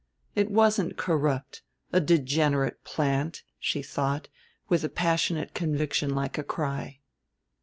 It 0.33 0.49
wasn't 0.49 0.97
corrupt, 0.97 1.61
a 1.93 1.99
"degenerate 1.99 2.83
plant," 2.83 3.43
she 3.59 3.83
thought 3.83 4.29
with 4.67 4.83
a 4.83 4.89
passionate 4.89 5.53
conviction 5.53 6.15
like 6.15 6.39
a 6.39 6.43
cry. 6.43 7.01